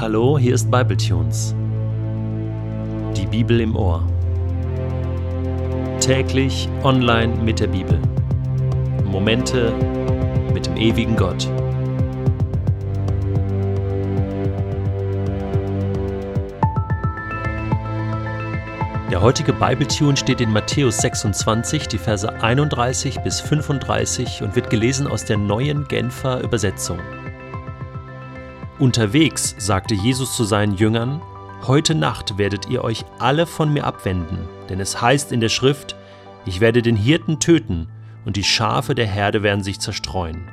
[0.00, 1.54] Hallo, hier ist Bibletunes.
[3.14, 4.02] Die Bibel im Ohr.
[6.00, 8.00] Täglich online mit der Bibel.
[9.04, 9.74] Momente
[10.54, 11.46] mit dem ewigen Gott.
[19.10, 25.06] Der heutige Bibletune steht in Matthäus 26, die Verse 31 bis 35 und wird gelesen
[25.06, 27.00] aus der neuen Genfer Übersetzung.
[28.80, 31.20] Unterwegs sagte Jesus zu seinen Jüngern,
[31.66, 34.38] Heute Nacht werdet ihr euch alle von mir abwenden,
[34.70, 35.96] denn es heißt in der Schrift,
[36.46, 37.88] ich werde den Hirten töten
[38.24, 40.48] und die Schafe der Herde werden sich zerstreuen.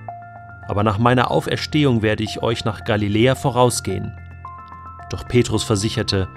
[0.68, 4.12] Aber nach meiner Auferstehung werde ich euch nach Galiläa vorausgehen.
[5.09, 6.28] Doch Petrus versicherte,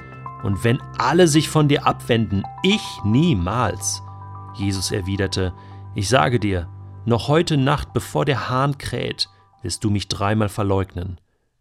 [0.45, 4.00] und wenn alle sich von dir abwenden, ich niemals.
[4.55, 5.52] Jesus erwiderte,
[5.97, 6.69] ich sage dir,
[7.05, 9.28] noch heute Nacht, bevor der Hahn kräht,
[9.62, 11.19] wirst du mich dreimal verleugnen.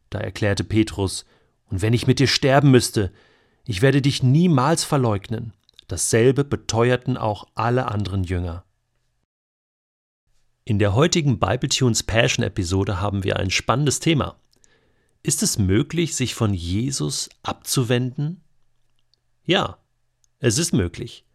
[0.10, 1.26] Da erklärte Petrus,
[1.66, 3.12] Und wenn ich mit dir sterben müsste,
[3.66, 5.54] ich werde dich niemals verleugnen.
[5.88, 8.64] Dasselbe beteuerten auch alle anderen Jünger.
[10.66, 14.40] In der heutigen Bibletunes Passion Episode haben wir ein spannendes Thema.
[15.24, 18.42] Ist es möglich, sich von Jesus abzuwenden?
[19.44, 19.80] Ja,
[20.40, 21.26] es ist möglich.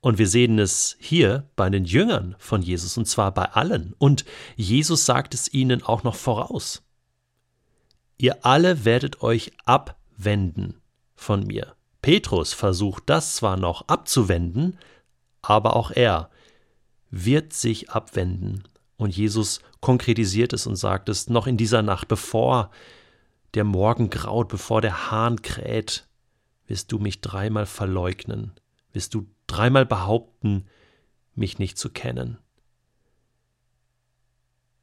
[0.00, 3.94] Und wir sehen es hier bei den Jüngern von Jesus, und zwar bei allen.
[3.98, 4.24] Und
[4.56, 6.85] Jesus sagt es ihnen auch noch voraus.
[8.18, 10.80] Ihr alle werdet euch abwenden
[11.14, 11.74] von mir.
[12.02, 14.78] Petrus versucht das zwar noch abzuwenden,
[15.42, 16.30] aber auch er
[17.10, 18.64] wird sich abwenden.
[18.96, 22.70] Und Jesus konkretisiert es und sagt es noch in dieser Nacht, bevor
[23.54, 26.08] der Morgen graut, bevor der Hahn kräht,
[26.66, 28.52] wirst du mich dreimal verleugnen,
[28.92, 30.66] wirst du dreimal behaupten,
[31.34, 32.38] mich nicht zu kennen.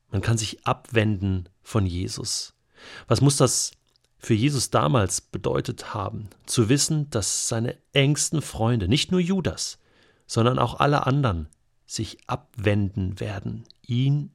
[0.09, 2.53] Man kann sich abwenden von Jesus.
[3.07, 3.71] Was muss das
[4.17, 9.79] für Jesus damals bedeutet haben, zu wissen, dass seine engsten Freunde, nicht nur Judas,
[10.27, 11.49] sondern auch alle anderen,
[11.85, 14.31] sich abwenden werden, ihn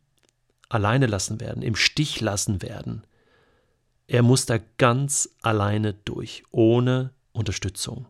[0.69, 3.07] alleine lassen werden, im Stich lassen werden.
[4.07, 8.07] Er muss da ganz alleine durch, ohne Unterstützung,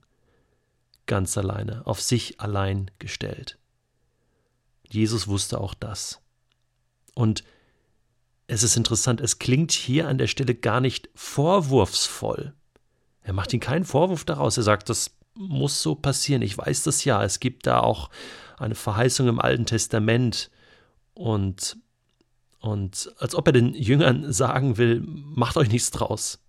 [1.06, 3.58] ganz alleine, auf sich allein gestellt.
[4.88, 6.20] Jesus wusste auch das.
[7.14, 7.44] Und
[8.48, 12.54] es ist interessant, es klingt hier an der Stelle gar nicht vorwurfsvoll.
[13.22, 14.56] Er macht ihm keinen Vorwurf daraus.
[14.56, 16.40] Er sagt, das muss so passieren.
[16.40, 17.22] Ich weiß das ja.
[17.22, 18.08] Es gibt da auch
[18.56, 20.50] eine Verheißung im Alten Testament.
[21.12, 21.76] Und,
[22.60, 26.40] und als ob er den Jüngern sagen will, macht euch nichts draus.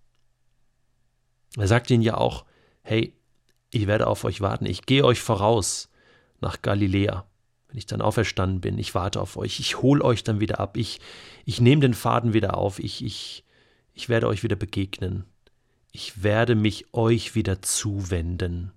[1.58, 2.46] Er sagt ihnen ja auch,
[2.82, 3.14] hey,
[3.72, 4.66] ich werde auf euch warten.
[4.66, 5.90] Ich gehe euch voraus
[6.40, 7.29] nach Galiläa
[7.70, 10.76] wenn ich dann auferstanden bin, ich warte auf euch, ich hole euch dann wieder ab,
[10.76, 11.00] ich,
[11.46, 13.46] ich nehme den Faden wieder auf, ich, ich,
[13.94, 15.26] ich werde euch wieder begegnen,
[15.92, 18.72] ich werde mich euch wieder zuwenden.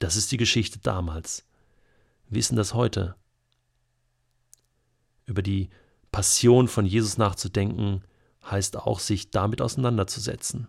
[0.00, 1.46] Das ist die Geschichte damals.
[2.28, 3.14] Wissen das heute.
[5.26, 5.70] Über die
[6.10, 8.02] Passion von Jesus nachzudenken,
[8.44, 10.66] heißt auch, sich damit auseinanderzusetzen.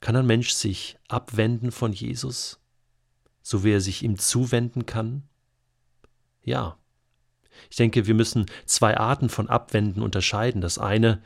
[0.00, 2.59] Kann ein Mensch sich abwenden von Jesus?
[3.50, 5.24] So wie er sich ihm zuwenden kann?
[6.44, 6.78] Ja.
[7.68, 10.60] Ich denke, wir müssen zwei Arten von Abwenden unterscheiden.
[10.60, 11.20] Das eine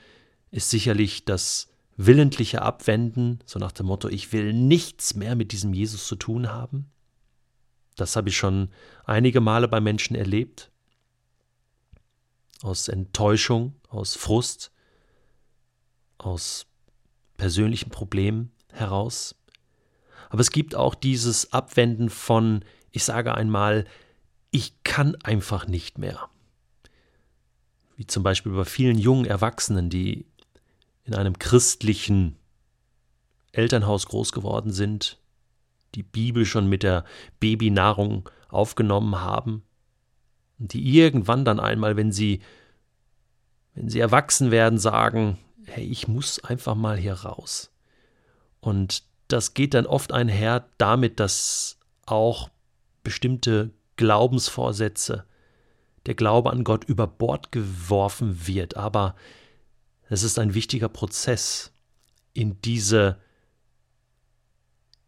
[0.50, 1.68] ist sicherlich das
[1.98, 6.48] willentliche Abwenden, so nach dem Motto, ich will nichts mehr mit diesem Jesus zu tun
[6.48, 6.90] haben.
[7.94, 8.70] Das habe ich schon
[9.04, 10.70] einige Male bei Menschen erlebt.
[12.62, 14.72] Aus Enttäuschung, aus Frust,
[16.16, 16.64] aus
[17.36, 19.34] persönlichen Problemen heraus.
[20.30, 23.86] Aber es gibt auch dieses Abwenden von, ich sage einmal,
[24.50, 26.28] ich kann einfach nicht mehr.
[27.96, 30.26] Wie zum Beispiel bei vielen jungen Erwachsenen, die
[31.04, 32.36] in einem christlichen
[33.52, 35.18] Elternhaus groß geworden sind,
[35.94, 37.04] die Bibel schon mit der
[37.38, 39.62] Babynahrung aufgenommen haben,
[40.58, 42.40] und die irgendwann dann einmal, wenn sie,
[43.74, 47.70] wenn sie erwachsen werden, sagen, hey, ich muss einfach mal hier raus.
[48.60, 52.50] Und das geht dann oft einher damit, dass auch
[53.02, 55.24] bestimmte Glaubensvorsätze,
[56.06, 58.76] der Glaube an Gott über Bord geworfen wird.
[58.76, 59.14] Aber
[60.08, 61.72] es ist ein wichtiger Prozess,
[62.34, 63.18] in diese,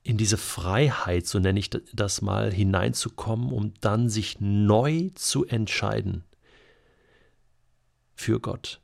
[0.03, 6.25] in diese Freiheit, so nenne ich das mal, hineinzukommen, um dann sich neu zu entscheiden
[8.15, 8.81] für Gott.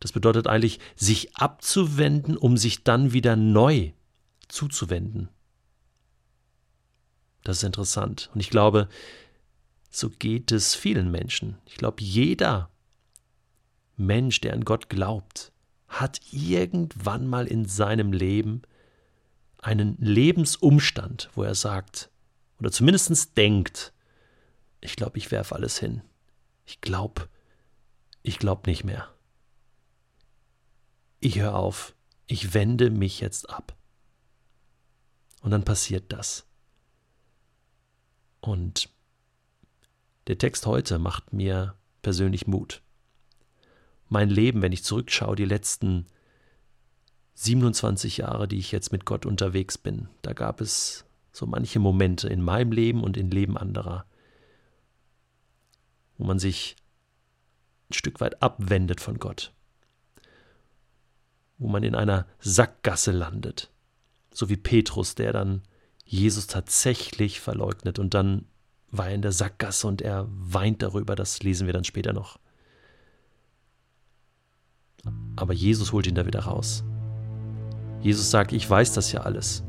[0.00, 4.01] Das bedeutet eigentlich, sich abzuwenden, um sich dann wieder neu zu
[4.52, 5.28] zuzuwenden.
[7.42, 8.30] Das ist interessant.
[8.34, 8.88] Und ich glaube,
[9.90, 11.58] so geht es vielen Menschen.
[11.66, 12.70] Ich glaube, jeder
[13.96, 15.52] Mensch, der an Gott glaubt,
[15.88, 18.62] hat irgendwann mal in seinem Leben
[19.58, 22.10] einen Lebensumstand, wo er sagt,
[22.58, 23.92] oder zumindest denkt,
[24.80, 26.02] ich glaube, ich werfe alles hin.
[26.64, 27.28] Ich glaube,
[28.22, 29.08] ich glaube nicht mehr.
[31.20, 31.94] Ich höre auf,
[32.26, 33.76] ich wende mich jetzt ab.
[35.42, 36.46] Und dann passiert das.
[38.40, 38.88] Und
[40.28, 42.80] der Text heute macht mir persönlich Mut.
[44.08, 46.06] Mein Leben, wenn ich zurückschaue, die letzten
[47.34, 52.28] 27 Jahre, die ich jetzt mit Gott unterwegs bin, da gab es so manche Momente
[52.28, 54.04] in meinem Leben und in Leben anderer,
[56.18, 56.76] wo man sich
[57.90, 59.52] ein Stück weit abwendet von Gott,
[61.58, 63.71] wo man in einer Sackgasse landet,
[64.32, 65.62] so wie Petrus, der dann
[66.04, 68.44] Jesus tatsächlich verleugnet und dann
[68.90, 72.38] war er in der Sackgasse und er weint darüber, das lesen wir dann später noch.
[75.36, 76.84] Aber Jesus holt ihn da wieder raus.
[78.02, 79.64] Jesus sagt, ich weiß das ja alles.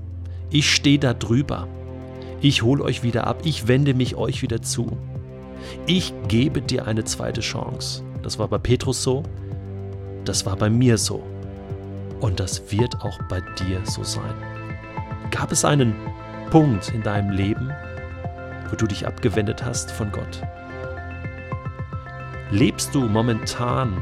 [0.50, 1.68] Ich stehe da drüber.
[2.42, 3.42] Ich hole euch wieder ab.
[3.46, 4.98] Ich wende mich euch wieder zu.
[5.88, 8.04] Ich gebe dir eine zweite Chance.
[8.22, 9.24] Das war bei Petrus so.
[10.26, 11.24] Das war bei mir so.
[12.20, 14.53] Und das wird auch bei dir so sein.
[15.34, 15.96] Gab es einen
[16.52, 17.74] Punkt in deinem Leben,
[18.70, 20.44] wo du dich abgewendet hast von Gott?
[22.52, 23.98] Lebst du momentan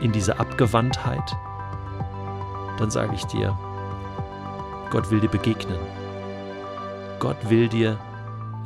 [0.00, 1.34] in dieser Abgewandtheit?
[2.78, 3.58] Dann sage ich dir,
[4.90, 5.78] Gott will dir begegnen.
[7.18, 7.98] Gott will dir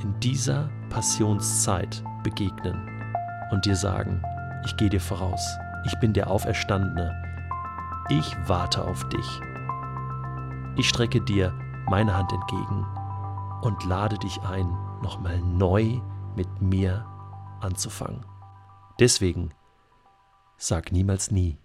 [0.02, 2.76] in dieser Passionszeit begegnen
[3.52, 4.20] und dir sagen,
[4.64, 7.14] ich gehe dir voraus, ich bin der Auferstandene,
[8.08, 9.40] ich warte auf dich.
[10.76, 11.52] Ich strecke dir
[11.88, 12.86] meine Hand entgegen
[13.62, 14.66] und lade dich ein,
[15.02, 16.00] nochmal neu
[16.36, 17.06] mit mir
[17.60, 18.24] anzufangen.
[18.98, 19.50] Deswegen
[20.56, 21.58] sag niemals nie.